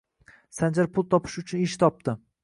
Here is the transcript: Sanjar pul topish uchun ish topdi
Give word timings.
Sanjar 0.59 0.89
pul 0.95 1.05
topish 1.11 1.35
uchun 1.43 1.61
ish 1.67 1.77
topdi 1.85 2.17